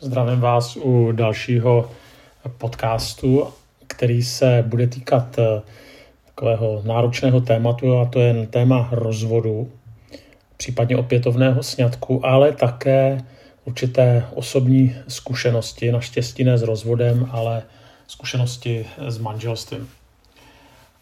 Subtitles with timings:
[0.00, 1.90] Zdravím vás u dalšího
[2.58, 3.48] podcastu,
[3.86, 5.62] který se bude týkat eh,
[6.26, 9.72] takového náročného tématu, a to je téma rozvodu,
[10.56, 13.24] případně opětovného sňatku, ale také
[13.64, 17.62] určité osobní zkušenosti, naštěstí ne s rozvodem, ale
[18.06, 19.88] zkušenosti s manželstvím.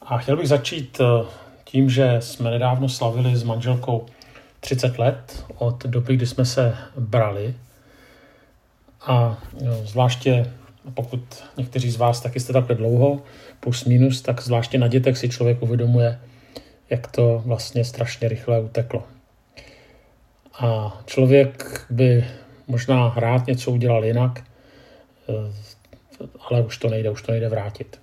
[0.03, 1.25] A chtěl bych začít eh,
[1.65, 4.07] tím, že jsme nedávno slavili s manželkou
[4.61, 7.55] 30 let od doby, kdy jsme se brali.
[9.07, 9.39] A
[9.85, 10.47] zvláště
[10.95, 13.23] pokud někteří z vás taky jste takhle dlouho,
[13.61, 16.19] plus minus, tak zvláště na dětech si člověk uvědomuje,
[16.91, 19.03] jak to vlastně strašně rychle uteklo.
[20.59, 22.25] A člověk by
[22.67, 24.45] možná rád něco udělal jinak,
[25.29, 25.53] eh,
[26.51, 28.01] ale už to nejde, už to nejde vrátit.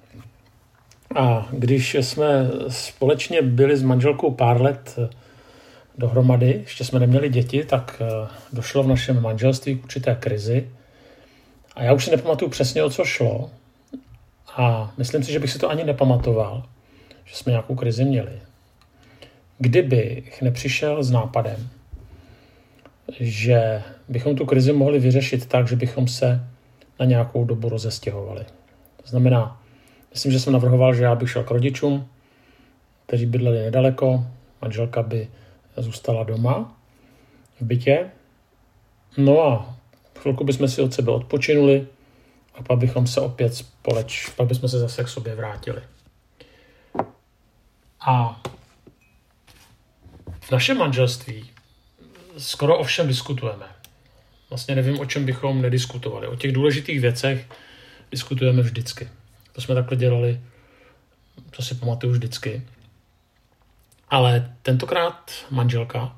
[1.16, 5.10] A když jsme společně byli s manželkou pár let eh,
[5.98, 8.02] dohromady, ještě jsme neměli děti, tak
[8.54, 10.70] došlo v našem manželství k určité krizi.
[11.76, 13.50] A já už si nepamatuju přesně, o co šlo.
[14.56, 16.64] A myslím si, že bych si to ani nepamatoval,
[17.26, 18.42] že jsme nějakou krizi měli.
[19.58, 21.70] Kdybych nepřišel s nápadem,
[23.20, 26.48] že bychom tu krizi mohli vyřešit tak, že bychom se
[27.00, 28.46] na nějakou dobu rozestěhovali.
[29.04, 29.62] To znamená,
[30.12, 32.08] myslím, že jsem navrhoval, že já bych šel k rodičům,
[33.06, 34.26] kteří bydleli nedaleko,
[34.62, 35.28] manželka by
[35.78, 36.78] zůstala doma
[37.60, 38.10] v bytě.
[39.18, 39.76] No a
[40.22, 41.88] chvilku bychom si od sebe odpočinuli
[42.56, 45.82] a pak bychom se opět společ, pak bychom se zase k sobě vrátili.
[48.00, 48.42] A
[50.40, 51.50] v našem manželství
[52.38, 53.66] skoro o všem diskutujeme.
[54.50, 56.28] Vlastně nevím, o čem bychom nediskutovali.
[56.28, 57.50] O těch důležitých věcech
[58.12, 59.10] diskutujeme vždycky.
[59.54, 60.42] To jsme takhle dělali,
[61.56, 62.68] to si pamatuju vždycky.
[64.10, 66.18] Ale tentokrát manželka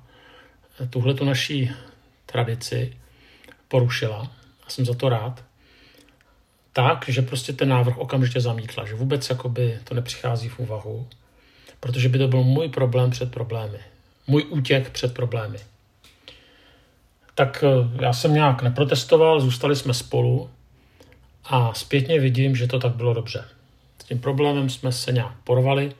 [0.89, 1.71] tuhle tu naší
[2.25, 2.97] tradici
[3.73, 4.31] porušila
[4.63, 5.43] a jsem za to rád.
[6.73, 11.07] Tak, že prostě ten návrh okamžitě zamítla, že vůbec jakoby to nepřichází v úvahu,
[11.79, 13.77] protože by to byl můj problém před problémy.
[14.27, 15.57] Můj útěk před problémy.
[17.35, 20.49] Tak eh, já jsem nějak neprotestoval, zůstali jsme spolu
[21.43, 23.45] a zpětně vidím, že to tak bylo dobře.
[24.01, 25.95] S tím problémem jsme se nějak porvali,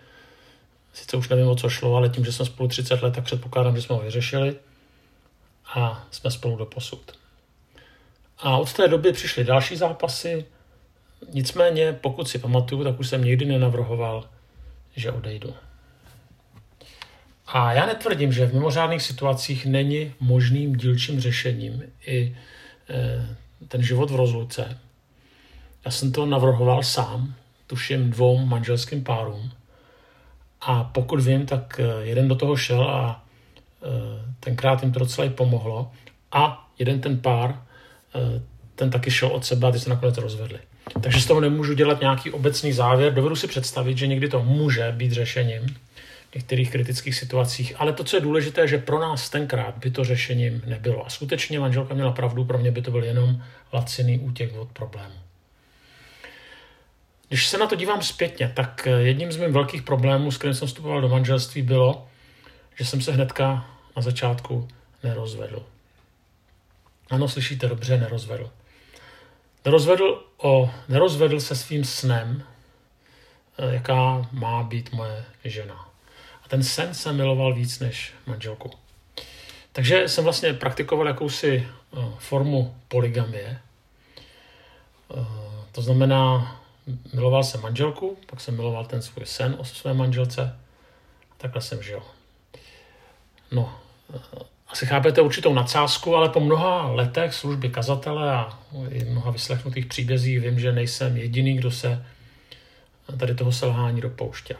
[0.93, 3.75] Sice už nevím, o co šlo, ale tím, že jsme spolu 30 let, tak předpokládám,
[3.75, 4.55] že jsme ho vyřešili
[5.75, 7.22] a jsme spolu do posud.
[8.37, 10.45] A od té doby přišly další zápasy,
[11.29, 14.29] nicméně, pokud si pamatuju, tak už jsem nikdy nenavrhoval,
[14.95, 15.53] že odejdu.
[17.47, 22.37] A já netvrdím, že v mimořádných situacích není možným dílčím řešením i
[22.89, 24.79] e, ten život v rozluce.
[25.85, 27.35] Já jsem to navrhoval sám,
[27.67, 29.51] tuším dvou manželským párům,
[30.65, 33.23] a pokud vím, tak eh, jeden do toho šel a
[33.83, 33.87] eh,
[34.39, 35.91] tenkrát jim to docela i pomohlo.
[36.31, 37.65] A jeden ten pár,
[38.75, 40.59] ten taky šel od sebe a ty se nakonec rozvedli.
[41.01, 43.13] Takže z toho nemůžu dělat nějaký obecný závěr.
[43.13, 45.67] Dovedu si představit, že někdy to může být řešením
[46.31, 50.03] v některých kritických situacích, ale to, co je důležité, že pro nás tenkrát by to
[50.03, 51.05] řešením nebylo.
[51.05, 53.43] A skutečně manželka měla pravdu, pro mě by to byl jenom
[53.73, 55.15] laciný útěk od problému.
[57.27, 60.53] Když se na to dívám zpětně, tak eh, jedním z mých velkých problémů, s kterým
[60.53, 62.07] jsem vstupoval do manželství, bylo,
[62.75, 64.67] že jsem se hnedka na začátku
[65.03, 65.65] nerozvedl.
[67.09, 68.51] Ano, slyšíte dobře, nerozvedl.
[69.65, 72.43] Nerozvedl, o, nerozvedl se svým snem,
[73.57, 75.89] eh, jaká má být moje žena.
[76.43, 78.71] A ten sen jsem miloval víc než manželku.
[79.71, 83.59] Takže jsem vlastně praktikoval jakousi eh, formu poligamie.
[85.71, 86.55] To znamená,
[87.13, 90.59] miloval jsem manželku, pak jsem miloval ten svůj sen o své manželce
[91.43, 92.03] takhle jsem žil.
[93.51, 93.79] No,
[94.15, 99.85] eh, asi chápete určitou nadsázku, ale po mnoha letech služby kazatele a i mnoha vyslechnutých
[99.85, 102.05] příbězích vím, že nejsem jediný, kdo se
[103.19, 104.57] tady toho selhání dopouštěl.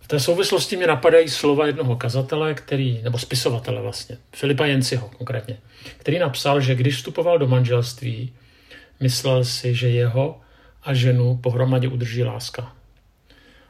[0.00, 5.58] V té souvislosti mě napadají slova jednoho kazatele, který, nebo spisovatele vlastně, Filipa Jenciho konkrétně,
[5.98, 8.32] který napsal, že když vstupoval do manželství,
[9.00, 10.40] Myslel si, že jeho
[10.82, 12.72] a ženu pohromadě udrží láska.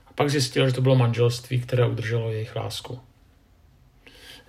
[0.06, 3.00] A pak zjistil, že to bylo manželství, které udrželo jejich lásku.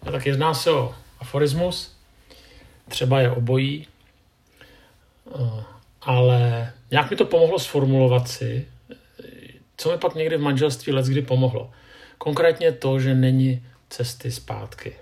[0.03, 1.95] Tak jedná se o aforismus,
[2.89, 3.87] třeba je obojí,
[5.27, 5.63] eh,
[6.01, 8.67] ale nějak mi to pomohlo sformulovat si,
[9.77, 11.71] co mi pak někdy v manželství let kdy pomohlo.
[12.17, 14.93] Konkrétně to, že není cesty zpátky.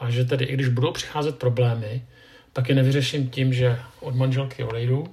[0.00, 2.02] A že tedy, i když budou přicházet problémy,
[2.52, 5.06] tak je nevyřeším tím, že od manželky odejdu.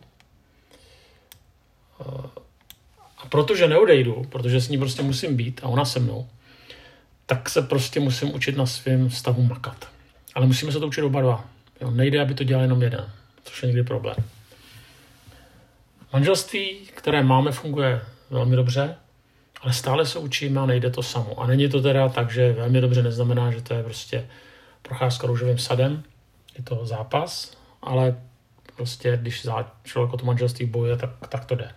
[3.17, 6.27] A protože neodejdu, protože s ní prostě musím být a ona se mnou,
[7.25, 9.87] tak se prostě musím učit na svém vztahu makat.
[10.35, 11.45] Ale musíme se to učit oba dva.
[11.81, 13.09] Jo, nejde, aby to dělal jenom jeden,
[13.43, 14.15] což je někdy problém.
[16.13, 18.95] Manželství, které máme, funguje velmi dobře,
[19.61, 21.39] ale stále se učíme a nejde to samo.
[21.39, 24.27] A není to teda tak, že velmi dobře neznamená, že to je prostě
[24.81, 26.03] procházka růžovým sadem,
[26.57, 28.15] je to zápas, ale
[28.75, 29.47] prostě když
[29.83, 31.71] člověk o to manželství bojuje, tak, tak to jde.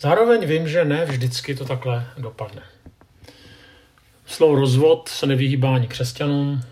[0.00, 2.62] Zároveň vím, že ne vždycky to takhle dopadne.
[4.28, 6.62] Slovo rozvod se nevyhýbá ani křesťanům.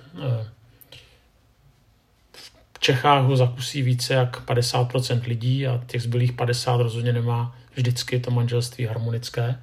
[2.73, 8.21] V Čechách ho zakusí více jak 50% lidí a těch zbylých 50 rozhodně nemá vždycky
[8.21, 9.61] to manželství harmonické.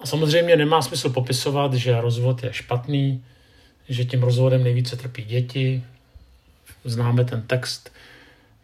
[0.00, 3.24] A samozřejmě nemá smysl popisovat, že rozvod je špatný,
[3.88, 5.84] že tím rozvodem nejvíce trpí děti.
[6.84, 7.92] Známe ten text,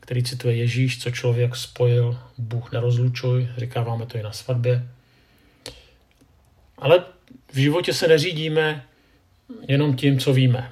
[0.01, 4.89] který cituje Ježíš, co člověk spojil, Bůh nerozlučuj, říkáváme to i na svatbě.
[6.79, 7.05] Ale
[7.53, 8.85] v životě se neřídíme
[9.69, 10.71] jenom tím, co víme.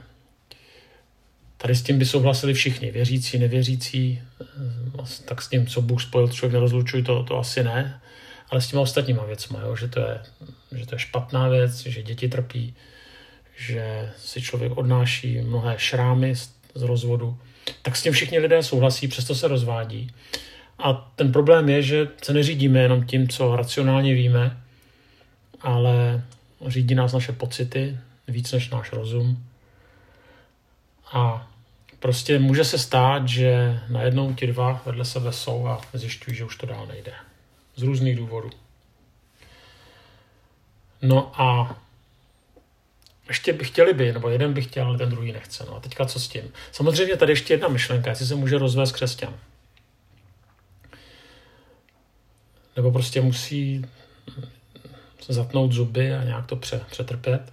[1.57, 4.23] Tady s tím by souhlasili všichni, věřící, nevěřící,
[5.25, 8.01] tak s tím, co Bůh spojil, člověk nerozlučuj, to, to asi ne,
[8.51, 10.21] ale s těma ostatníma věcma, jo, že, to je,
[10.77, 12.75] že to je špatná věc, že děti trpí,
[13.57, 17.39] že si člověk odnáší mnohé šrámy z, z rozvodu,
[17.83, 20.11] tak s tím všichni lidé souhlasí, přesto se rozvádí.
[20.79, 24.57] A ten problém je, že se neřídíme jenom tím, co racionálně víme,
[25.61, 26.23] ale
[26.67, 27.99] řídí nás naše pocity
[28.29, 29.47] víc než náš rozum.
[31.13, 31.51] A
[31.99, 36.57] prostě může se stát, že najednou ti dva vedle sebe jsou a zjišťují, že už
[36.57, 37.13] to dál nejde.
[37.77, 38.51] Z různých důvodů.
[41.03, 41.79] No a
[43.29, 45.65] ještě by chtěli by, nebo jeden by chtěl, ale ten druhý nechce.
[45.65, 46.53] No a teďka co s tím?
[46.73, 49.35] Samozřejmě tady ještě jedna myšlenka, jestli se může rozvést křesťan.
[52.77, 53.85] Nebo prostě musí
[55.29, 56.57] zatnout zuby a nějak to
[56.91, 57.53] přetrpět.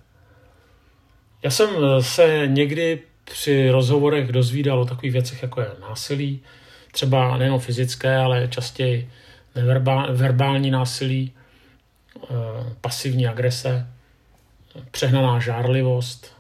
[1.44, 1.70] Já jsem
[2.02, 6.42] se někdy při rozhovorech dozvídal o takových věcech, jako je násilí,
[6.92, 9.10] třeba nejen fyzické, ale častěji
[10.10, 11.32] verbální násilí,
[12.24, 12.28] eh,
[12.82, 13.88] pasivní agrese,
[14.92, 16.34] přehnaná žárlivost,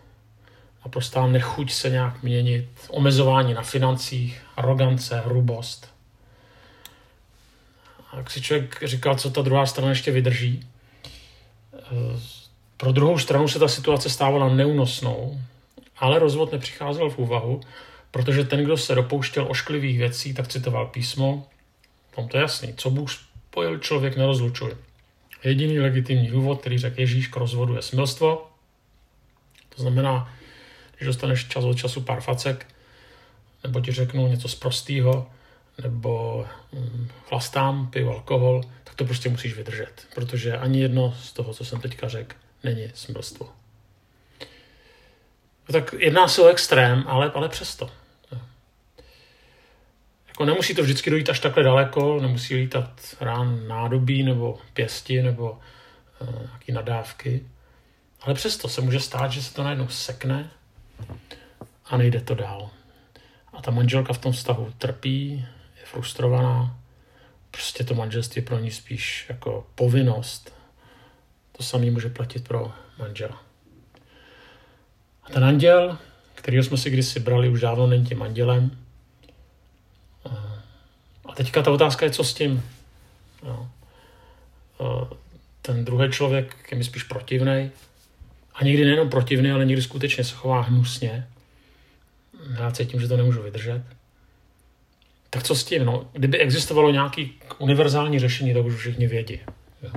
[0.85, 5.93] naprostá nechuť se nějak měnit, omezování na financích, arogance, hrubost.
[8.11, 10.72] A jak si člověk říkal, co ta druhá strana ještě vydrží, eh,
[12.77, 15.41] pro druhou stranu se ta situace stávala neúnosnou,
[15.97, 17.61] ale rozvod nepřicházel v úvahu,
[18.11, 21.47] protože ten, kdo se dopouštěl ošklivých věcí, tak citoval písmo.
[22.15, 22.73] Tam to je jasný.
[22.77, 24.77] Co Bůh spojil, člověk nerozlučuje.
[25.43, 28.47] Jediný legitimní důvod, který řekl Ježíš k rozvodu, je smilstvo.
[29.75, 30.33] To znamená,
[30.97, 32.67] když dostaneš čas od času pár facek,
[33.63, 35.27] nebo ti řeknu něco z prostýho,
[35.81, 41.53] nebo hm, chlastám, piju alkohol, tak to prostě musíš vydržet, protože ani jedno z toho,
[41.53, 43.49] co jsem teďka řekl, není smilstvo.
[45.71, 47.89] Tak jedná se o extrém, ale, ale přesto.
[50.27, 55.51] Jako nemusí to vždycky dojít až takhle daleko, nemusí lítat rán nádobí nebo pěsti nebo
[56.21, 57.45] uh, nějaký nadávky.
[58.21, 60.49] Ale přesto se může stát, že se to najednou sekne
[61.85, 62.69] a nejde to dál.
[63.53, 65.45] A ta manželka v tom vztahu trpí,
[65.93, 66.79] frustrovaná,
[67.51, 70.53] prostě to manželství pro ní spíš jako povinnost.
[71.57, 73.43] To samé může platit pro manžela.
[75.23, 75.97] A ten anděl,
[76.35, 78.77] kterýho jsme si kdysi brali, už dávno není tím andělem,
[81.25, 82.63] a teďka ta otázka je, co s tím.
[83.43, 83.71] No.
[85.61, 87.71] Ten druhý člověk je mi spíš protivný.
[88.53, 91.27] A někdy nejenom protivný, ale někdy skutečně se chová hnusně.
[92.59, 93.83] Já cítím, že to nemůžu vydržet.
[95.33, 95.85] Tak co s tím?
[95.85, 97.25] No, kdyby existovalo nějaké
[97.57, 99.39] univerzální řešení, tak už všichni vědí.
[99.81, 99.91] Jo.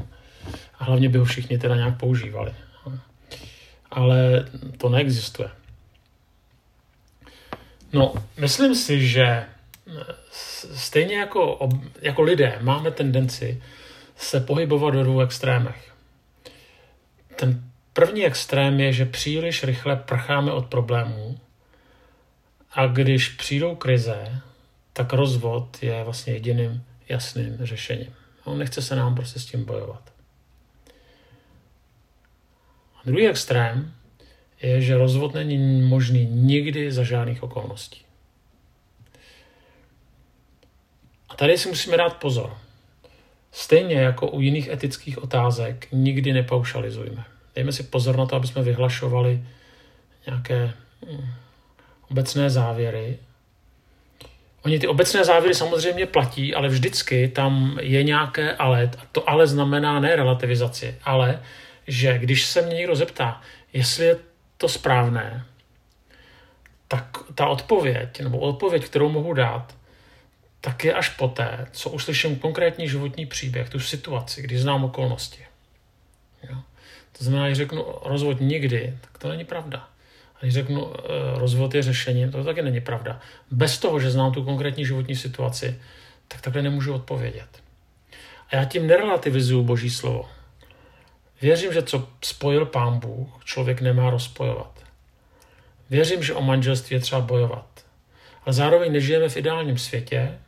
[0.78, 2.54] A hlavně by ho všichni teda nějak používali.
[3.90, 5.48] Ale to neexistuje.
[7.92, 9.44] No, myslím si, že
[10.74, 11.68] stejně jako,
[12.02, 13.62] jako lidé máme tendenci
[14.16, 15.94] se pohybovat do dvou extrémech.
[17.36, 21.38] Ten první extrém je, že příliš rychle prcháme od problémů
[22.72, 24.42] a když přijdou krize,
[24.96, 28.14] tak rozvod je vlastně jediným jasným řešením.
[28.46, 30.12] No, nechce se nám prostě s tím bojovat.
[32.96, 33.92] A druhý extrém
[34.62, 38.06] je, že rozvod není možný nikdy za žádných okolností.
[41.36, 42.58] tady si musíme dát pozor.
[43.52, 47.24] Stejně jako u jiných etických otázek nikdy nepaušalizujme.
[47.54, 49.44] Dejme si pozor na to, aby jsme vyhlašovali
[50.26, 50.72] nějaké
[51.06, 51.28] hm,
[52.10, 53.18] obecné závěry.
[54.66, 58.90] Oni ty obecné závěry samozřejmě platí, ale vždycky tam je nějaké ale.
[58.98, 61.42] A to ale znamená ne relativizaci, ale
[61.86, 63.40] že když se mě někdo zeptá,
[63.72, 64.16] jestli je
[64.56, 65.44] to správné,
[66.88, 69.74] tak ta odpověď, nebo odpověď, kterou mohu dát,
[70.60, 75.46] tak je až poté, co uslyším konkrétní životní příběh, tu situaci, kdy znám okolnosti.
[76.50, 76.56] Jo?
[77.18, 79.88] To znamená, když řeknu rozvod nikdy, tak to není pravda.
[80.36, 81.02] A když řeknu eh,
[81.38, 83.20] rozvod je řešení, to taky není pravda.
[83.50, 85.80] Bez toho, že znám tu konkrétní životní situaci,
[86.28, 87.62] tak takhle nemůžu odpovědět.
[88.50, 90.28] A já tím nerelativizuju Boží slovo.
[91.42, 94.84] Věřím, že co spojil Pán Bůh, člověk nemá rozpojovat.
[95.90, 97.66] Věřím, že o manželství je třeba bojovat.
[98.44, 100.38] Ale zároveň nežijeme v ideálním světě.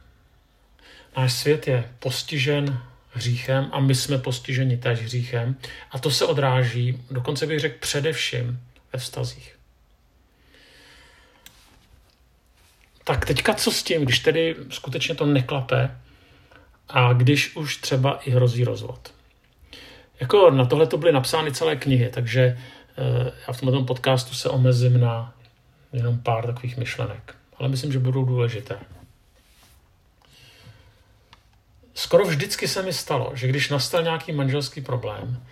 [1.16, 5.56] Náš svět je postižen hříchem a my jsme postiženi též hříchem.
[5.90, 8.60] A to se odráží, dokonce bych řekl především
[8.92, 9.57] ve vztazích.
[13.08, 16.00] Tak teďka co s tím, když tedy skutečně to neklape
[16.88, 19.14] a když už třeba i hrozí rozvod?
[20.20, 24.48] Jako na tohle to byly napsány celé knihy, takže eh, já v tomto podcastu se
[24.48, 25.34] omezím na
[25.92, 28.78] jenom pár takových myšlenek, ale myslím, že budou důležité.
[31.94, 35.42] Skoro vždycky se mi stalo, že když nastal nějaký manželský problém,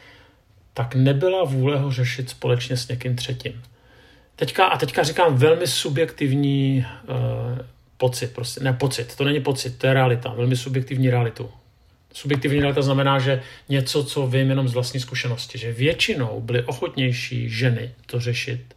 [0.75, 3.63] tak nebyla vůle ho řešit společně s někým třetím.
[4.37, 7.59] Teďka, a teďka říkám velmi subjektivní uh,
[7.97, 11.51] pocit, prostě, ne pocit, to není pocit, to je realita, velmi subjektivní realitu.
[12.13, 17.51] Subjektivní realita znamená, že něco, co vím jenom z vlastní zkušenosti, že většinou byly ochotnější
[17.51, 18.75] ženy to řešit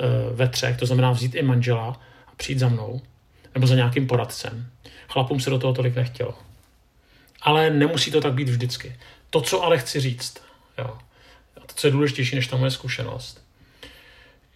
[0.00, 3.00] uh, ve třech, to znamená vzít i manžela a přijít za mnou,
[3.54, 4.66] nebo za nějakým poradcem.
[5.08, 6.34] Chlapům se do toho tolik nechtělo.
[7.42, 8.96] Ale nemusí to tak být vždycky.
[9.30, 10.42] To, co ale chci říct,
[10.78, 10.98] jo,
[11.56, 13.45] a to, co je důležitější než ta moje zkušenost,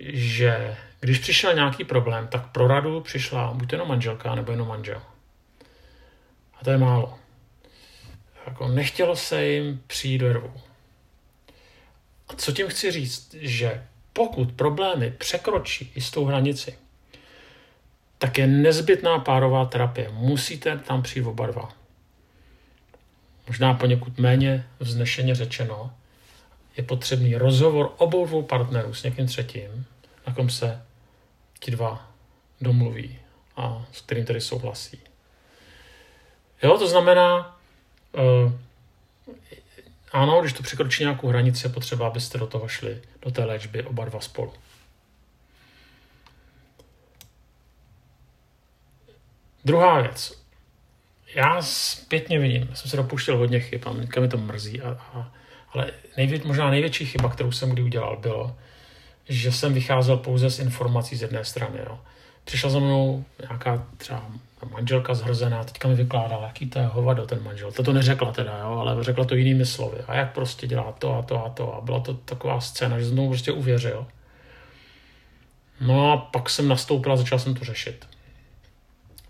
[0.08, 5.02] že když přišel nějaký problém, tak pro radu přišla buď jenom manželka, nebo jenom manžel.
[6.60, 7.18] A to je málo.
[8.46, 10.52] Jako nechtělo se jim přijít do rvu.
[12.28, 13.34] A co tím chci říct?
[13.34, 16.78] Že pokud problémy překročí jistou hranici,
[18.18, 20.10] tak je nezbytná párová terapie.
[20.12, 21.72] Musíte tam přijít oba dva.
[23.46, 25.94] Možná poněkud méně vznešeně řečeno,
[26.80, 29.86] je potřebný rozhovor obou dvou partnerů s někým třetím,
[30.26, 30.82] na kom se
[31.58, 32.12] ti dva
[32.60, 33.18] domluví
[33.56, 35.00] a s kterým tedy souhlasí.
[36.62, 37.58] Jo, to znamená,
[38.12, 38.52] uh,
[40.12, 43.82] ano, když to překročí nějakou hranici, je potřeba, abyste do toho šli, do té léčby
[43.82, 44.52] oba dva spolu.
[49.64, 50.42] Druhá věc.
[51.34, 55.32] Já zpětně vidím, jsem se dopuštěl hodně chyb a mi to mrzí, a, a,
[55.72, 58.56] ale nejvě, možná největší chyba, kterou jsem kdy udělal, bylo,
[59.28, 61.78] že jsem vycházel pouze z informací z jedné strany.
[61.78, 61.98] Jo.
[62.44, 64.30] Přišla za mnou nějaká třeba
[64.70, 67.72] manželka zhrzená, teďka mi vykládala, jaký to je hovado ten manžel.
[67.72, 69.98] To to neřekla teda, jo, ale řekla to jinými slovy.
[70.06, 71.74] A jak prostě dělá to a to a to.
[71.74, 74.06] A byla to taková scéna, že jsem tomu prostě uvěřil.
[75.80, 78.06] No a pak jsem nastoupil a začal jsem to řešit.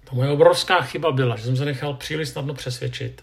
[0.05, 3.23] To moje obrovská chyba byla, že jsem se nechal příliš snadno přesvědčit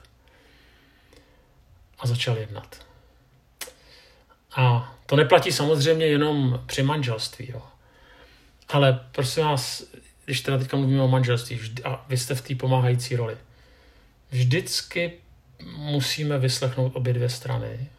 [2.00, 2.87] a začal jednat.
[4.58, 7.52] A to neplatí samozřejmě jenom při manželství.
[7.54, 7.62] Jo.
[8.70, 9.84] Ale prosím vás,
[10.26, 13.38] když teda teďka mluvíme o manželství vždy, a vy jste v té pomáhající roli,
[14.32, 15.14] vždycky
[15.78, 17.90] musíme vyslechnout obě dvě strany,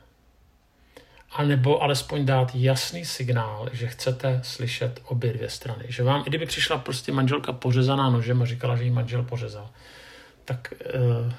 [1.32, 5.84] a nebo alespoň dát jasný signál, že chcete slyšet obě dvě strany.
[5.88, 9.70] Že vám, i kdyby přišla prostě manželka pořezaná nožem a říkala, že jí manžel pořezal,
[10.44, 10.86] tak e,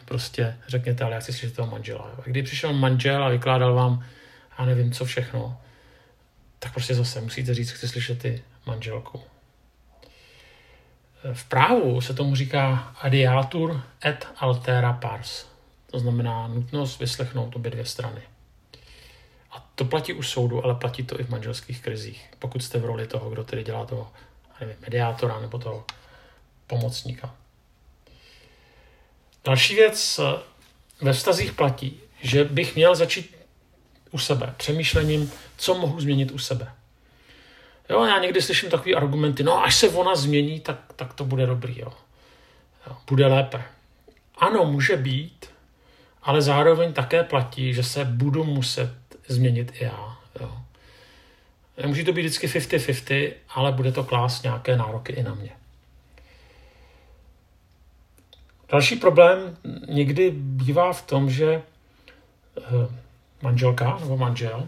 [0.05, 2.11] prostě řekněte, ale já chci slyšet toho manžela.
[2.17, 4.05] A když přišel manžel a vykládal vám,
[4.59, 5.61] já nevím, co všechno,
[6.59, 9.21] tak prostě zase musíte říct, chci slyšet ty manželku.
[11.33, 15.45] V právu se tomu říká adiatur et altera pars.
[15.91, 18.21] To znamená nutnost vyslechnout obě dvě strany.
[19.51, 22.29] A to platí u soudu, ale platí to i v manželských krizích.
[22.39, 24.11] Pokud jste v roli toho, kdo tedy dělá toho
[24.61, 25.85] nevím, mediátora nebo toho
[26.67, 27.35] pomocníka.
[29.45, 30.19] Další věc
[31.01, 33.38] ve vztazích platí, že bych měl začít
[34.11, 36.71] u sebe, přemýšlením, co mohu změnit u sebe.
[37.89, 41.45] Jo, já někdy slyším takové argumenty, no až se ona změní, tak, tak to bude
[41.45, 41.93] dobrý, jo.
[42.87, 42.97] jo.
[43.07, 43.63] Bude lépe.
[44.37, 45.45] Ano, může být,
[46.23, 48.93] ale zároveň také platí, že se budu muset
[49.27, 50.17] změnit i já.
[50.41, 50.57] Jo.
[51.85, 55.51] Může to být vždycky 50-50, ale bude to klást nějaké nároky i na mě.
[58.71, 61.61] Další problém někdy bývá v tom, že
[62.57, 62.61] eh,
[63.41, 64.67] manželka nebo manžel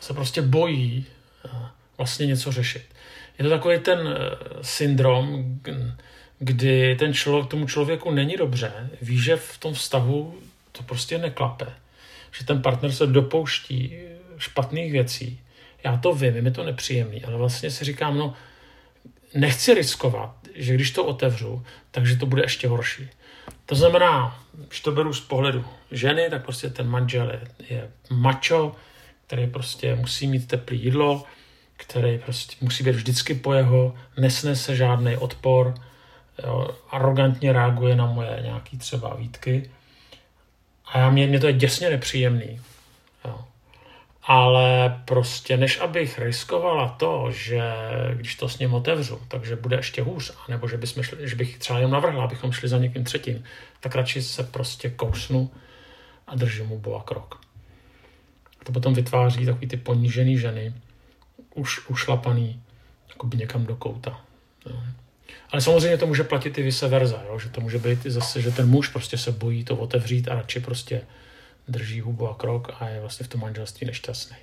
[0.00, 1.06] se prostě bojí
[1.44, 1.48] eh,
[1.98, 2.82] vlastně něco řešit.
[3.38, 5.44] Je to takový ten eh, syndrom,
[6.38, 10.38] kdy ten člověk, tomu člověku není dobře, ví, že v tom vztahu
[10.72, 11.66] to prostě neklape,
[12.38, 13.96] že ten partner se dopouští
[14.38, 15.40] špatných věcí,
[15.84, 18.34] já to vím, je mi to nepříjemný, ale vlastně si říkám, no,
[19.34, 23.08] nechci riskovat, že když to otevřu, takže to bude ještě horší.
[23.66, 24.38] To znamená,
[24.68, 28.76] když to beru z pohledu ženy, tak prostě ten manžel je, je mačo,
[29.26, 31.24] který prostě musí mít teplý jídlo,
[31.76, 35.74] který prostě musí být vždycky po jeho, nesnese žádný odpor,
[36.44, 39.70] jo, arrogantně reaguje na moje nějaký třeba výtky.
[40.86, 42.60] A já, mě, mě to je děsně nepříjemný.
[44.22, 47.62] Ale prostě než abych riskovala to, že
[48.14, 51.58] když to s ním otevřu, takže bude ještě hůř, nebo že, bychom šli, že bych
[51.58, 53.44] třeba jenom navrhla, abychom šli za někým třetím,
[53.80, 55.50] tak radši se prostě kousnu
[56.26, 57.40] a držím mu boa krok.
[58.64, 60.74] To potom vytváří takový ty ponížený ženy,
[61.54, 62.62] už ušlapaný
[63.08, 64.20] jakoby někam do kouta.
[64.66, 64.82] Jo.
[65.50, 67.38] Ale samozřejmě to může platit i vice versa, jo?
[67.38, 70.60] že to může být zase, že ten muž prostě se bojí to otevřít a radši
[70.60, 71.00] prostě
[71.70, 74.36] drží hubu a krok a je vlastně v tom manželství nešťastný.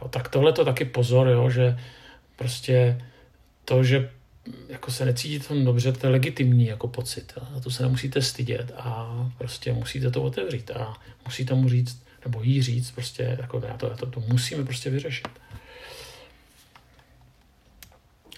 [0.00, 1.78] Jo, tak tohle to taky pozor, jo, že
[2.36, 3.02] prostě
[3.64, 4.10] to, že
[4.68, 7.32] jako se necítíte tam dobře, to je legitimní jako pocit.
[7.56, 12.42] A to se nemusíte stydět a prostě musíte to otevřít a musíte mu říct, nebo
[12.42, 15.28] jí říct, prostě jako já to, já to, to musíme prostě vyřešit.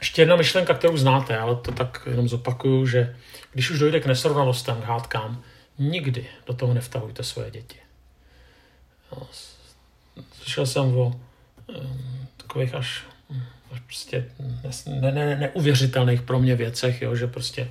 [0.01, 3.17] Ještě jedna myšlenka, kterou znáte, ale to tak jenom zopakuju, že
[3.53, 5.43] když už dojde k nesrovnalostem, k hádkám,
[5.79, 7.77] nikdy do toho nevtahujte svoje děti.
[10.33, 13.05] Slyšel jsem o um, takových až,
[13.87, 14.31] prostě
[14.87, 17.71] ne, ne, neuvěřitelných pro mě věcech, jo, že prostě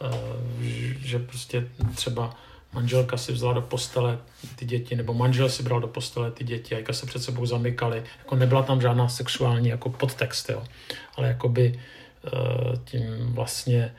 [0.00, 0.64] uh,
[1.00, 2.36] že prostě třeba
[2.72, 4.18] manželka si vzala do postele
[4.56, 8.02] ty děti, nebo manžel si bral do postele ty děti, a se před sebou zamykali.
[8.18, 10.64] Jako nebyla tam žádná sexuální jako podtext, jo.
[11.16, 11.80] ale jakoby
[12.24, 13.94] uh, tím vlastně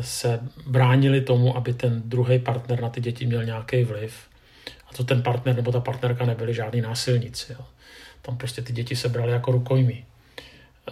[0.00, 4.14] se bránili tomu, aby ten druhý partner na ty děti měl nějaký vliv.
[4.90, 7.52] A to ten partner nebo ta partnerka nebyli žádní násilníci.
[7.52, 7.64] Jo.
[8.22, 10.04] Tam prostě ty děti se brali jako rukojmí.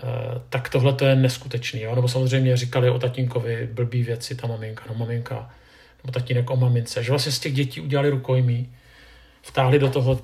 [0.04, 0.10] Uh,
[0.48, 1.80] tak tohle to je neskutečný.
[1.80, 1.94] Jo?
[1.94, 5.50] Nebo samozřejmě říkali o tatínkovi blbý věci, ta maminka, no maminka
[6.02, 8.72] nebo tatínek o mamince, že vlastně z těch dětí udělali rukojmí,
[9.42, 10.20] vtáhli do toho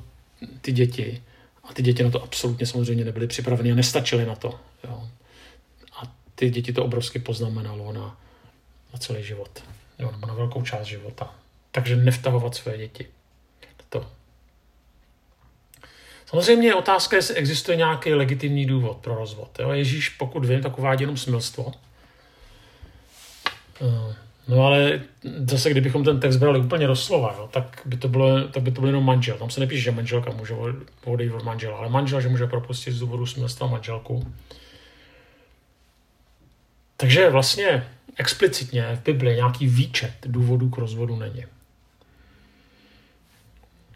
[0.61, 1.22] ty děti
[1.64, 4.61] a ty děti na to absolutně samozřejmě nebyly připraveny a nestačily na to.
[4.85, 5.09] Jo.
[6.02, 6.02] A
[6.35, 8.16] ty děti to obrovsky poznamenalo na,
[8.92, 9.62] na celý život,
[9.98, 11.35] jo, nebo na velkou část života.
[11.72, 13.07] Takže nevtahovat své děti.
[13.88, 14.07] To.
[16.27, 19.59] Samozřejmě je otázka, jestli existuje nějaký legitimní důvod pro rozvod.
[19.59, 19.70] Jo.
[19.70, 21.72] Ježíš, pokud vím, tak uvádí jenom smilstvo.
[23.81, 24.14] Uh
[24.48, 25.01] No ale
[25.46, 28.81] zase, kdybychom ten text brali úplně doslova, jo, tak, by to bylo, tak by to
[28.81, 29.37] bylo jenom manžel.
[29.37, 30.55] Tam se nepíše, že manželka může
[31.05, 34.33] odejít od manžela, ale manžel, že může propustit z důvodu smilstva manželku.
[37.00, 41.44] Takže vlastně explicitně v Bibli nějaký výčet důvodů k rozvodu není.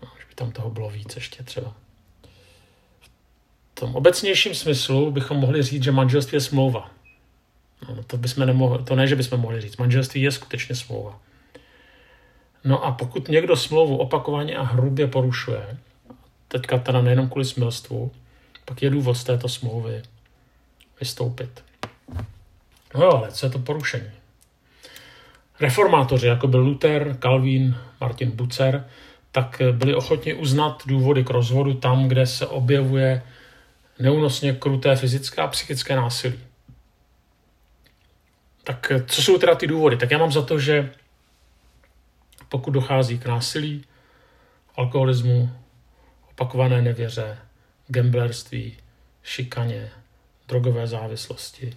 [0.03, 1.75] No, by tam toho bylo víc ještě třeba.
[3.73, 6.91] V tom obecnějším smyslu bychom mohli říct, že manželství je smlouva.
[7.89, 9.77] No, to, bychom nemohli, to ne, že bychom mohli říct.
[9.77, 11.21] Manželství je skutečně smlouva.
[12.65, 15.79] No a pokud někdo smlouvu opakovaně a hrubě porušuje,
[16.49, 18.11] teďka teda nejenom kvůli smilstvu,
[18.65, 20.03] pak je důvod z této smlouvy
[21.01, 21.72] vystoupit.
[22.95, 24.11] No jo, ale co je to porušení?
[25.61, 28.87] Reformátoři, jako byl Luther, Calvin, Martin Bucer,
[29.33, 33.23] tak byli ochotni uznat důvody k rozvodu tam, kde se objevuje
[33.99, 36.41] neúnosně kruté fyzické a psychické násilí.
[38.65, 39.97] Tak co jsou teda ty důvody?
[39.97, 40.91] Tak já mám za to, že
[42.49, 43.85] pokud dochází k násilí,
[44.77, 45.51] alkoholismu,
[46.31, 47.39] opakované nevěře,
[47.89, 48.77] gamblerství,
[49.23, 49.91] šikaně,
[50.49, 51.77] drogové závislosti,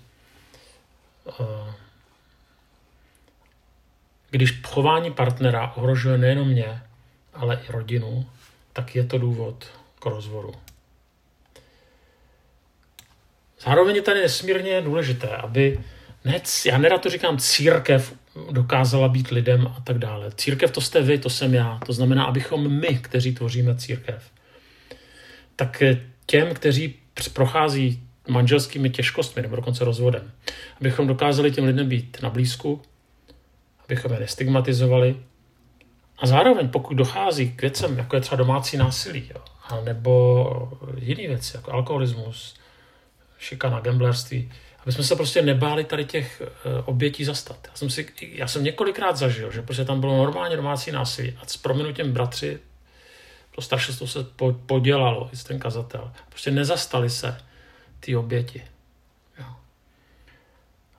[4.29, 6.81] když chování partnera ohrožuje nejenom mě,
[7.33, 8.29] ale i rodinu,
[8.73, 9.65] tak je to důvod
[9.99, 10.53] k rozvodu.
[13.61, 15.79] Zároveň je tady nesmírně důležité, aby
[16.25, 18.13] ne, já nerad to říkám, církev
[18.51, 20.31] dokázala být lidem a tak dále.
[20.31, 21.79] Církev to jste vy, to jsem já.
[21.85, 24.31] To znamená, abychom my, kteří tvoříme církev,
[25.55, 25.83] tak
[26.25, 26.99] těm, kteří
[27.33, 30.31] prochází manželskými těžkostmi nebo dokonce rozvodem,
[30.81, 32.81] abychom dokázali těm lidem být na blízku,
[33.85, 35.15] abychom je nestigmatizovali
[36.17, 39.43] a zároveň, pokud dochází k věcem, jako je třeba domácí násilí, jo,
[39.83, 42.55] nebo jiné věci, jako alkoholismus,
[43.39, 44.51] šikana, gamblerství,
[44.83, 47.57] aby jsme se prostě nebáli tady těch uh, obětí zastat.
[47.67, 51.45] Já jsem, si, já jsem několikrát zažil, že prostě tam bylo normálně domácí násilí a
[51.45, 52.59] s prominutím bratři
[53.55, 56.11] to staršostvo se po, podělalo, i ten kazatel.
[56.29, 57.38] Prostě nezastali se
[58.05, 58.63] ty oběti.
[59.39, 59.45] Jo.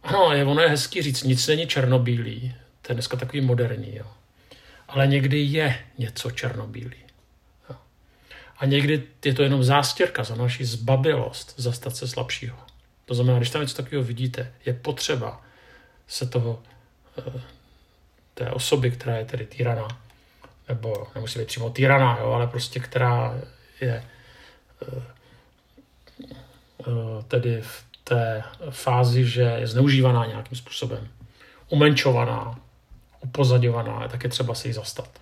[0.03, 4.07] Ano, je, ono je hezký říct, nic není černobílý, to je dneska takový moderní, jo.
[4.89, 6.97] ale někdy je něco černobílý.
[7.71, 7.77] Jo.
[8.59, 12.59] A někdy je to jenom zástěrka za naši zbabilost zastat se slabšího.
[13.05, 15.43] To znamená, když tam něco takového vidíte, je potřeba
[16.07, 16.63] se toho,
[17.19, 17.41] eh,
[18.35, 19.89] té osoby, která je tedy týraná,
[20.69, 23.41] nebo nemusí být přímo týraná, jo, ale prostě která
[23.81, 24.05] je
[24.83, 25.16] eh,
[27.29, 31.09] tedy v té fázi, že je zneužívaná nějakým způsobem,
[31.69, 32.61] umenčovaná,
[33.21, 35.21] upozaďovaná, tak je třeba se jí zastat.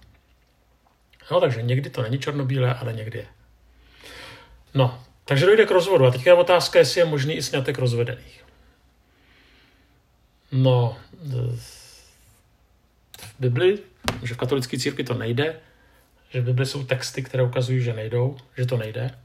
[1.31, 3.27] No, takže někdy to není černobílé, ale někdy je.
[4.75, 6.07] No, takže dojde k rozvodu.
[6.07, 8.45] A teďka je otázka, jestli je možný i snětek rozvedených.
[10.53, 10.97] No,
[13.17, 13.79] v Bibli,
[14.23, 15.61] že v katolické církvi to nejde,
[16.31, 19.19] že v Bibli jsou texty, které ukazují, že nejdou, že to nejde.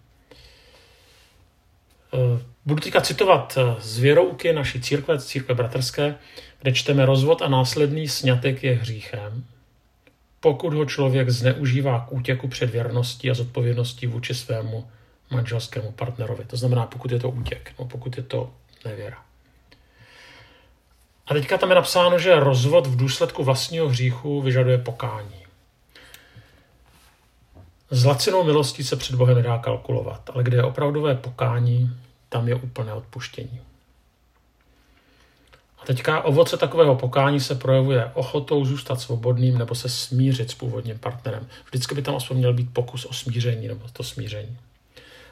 [2.14, 6.16] Eh, budu teďka citovat eh, z věrouky naší církve, církve bratrské,
[6.62, 9.46] kde čteme rozvod a následný snětek je hříchem,
[10.40, 14.88] pokud ho člověk zneužívá k útěku před věrností a zodpovědností vůči svému
[15.32, 16.46] manželskému partnerovi.
[16.46, 18.52] To znamená, pokud je to útěk, no pokud je to
[18.86, 19.18] nevěra.
[21.28, 25.39] A teďka tam je napsáno, že rozvod v důsledku vlastního hříchu vyžaduje pokání.
[27.92, 31.92] S lacinou milostí se před Bohem nedá kalkulovat, ale kde je opravdové pokání,
[32.30, 33.62] tam je úplné odpuštění.
[35.82, 41.00] A teďka ovoce takového pokání se projevuje ochotou zůstat svobodným nebo se smířit s původním
[41.00, 41.48] partnerem.
[41.66, 44.58] Vždycky by tam aspoň měl být pokus o smíření nebo to smíření.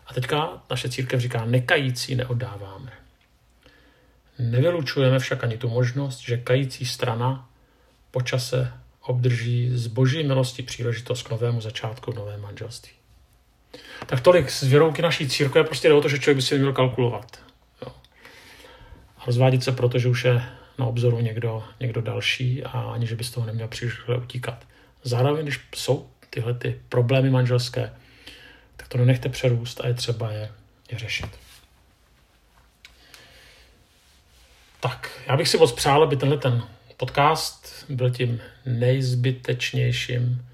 [0.07, 2.91] A teďka naše církev říká, nekající neoddáváme.
[4.39, 7.49] Nevylučujeme však ani tu možnost, že kající strana
[8.11, 8.73] po čase
[9.09, 12.91] obdrží z boží milosti příležitost k novému začátku v novém manželství.
[14.05, 16.73] Tak tolik z věrouky naší církve, prostě jde o to, že člověk by si měl
[16.73, 17.39] kalkulovat.
[17.81, 17.91] Jo.
[19.17, 20.43] A rozvádět se proto, že už je
[20.77, 23.93] na obzoru někdo, někdo další a ani, že by z toho neměl příliš
[24.23, 24.65] utíkat.
[25.03, 27.93] Zároveň, když jsou tyhle ty problémy manželské,
[28.77, 30.51] tak to nenechte přerůst a je třeba je,
[30.91, 31.29] je řešit.
[34.79, 36.63] Tak, já bych si moc přál, aby tenhle ten
[36.97, 40.45] podcast byl tím nejzbytečnějším,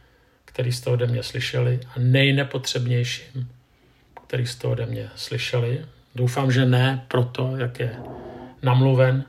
[0.45, 3.51] který jste ode mě slyšeli a nejnepotřebnějším,
[4.27, 5.85] který jste ode mě slyšeli.
[6.15, 7.95] Doufám, že ne proto, jak je
[8.61, 9.25] namluven,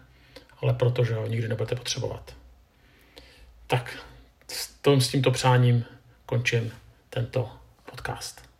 [0.61, 2.37] ale proto, že ho nikdy nebudete potřebovat.
[3.67, 3.99] Tak
[4.99, 5.85] s tímto přáním
[6.27, 6.73] končím
[7.11, 7.51] tento
[7.91, 8.54] podcast.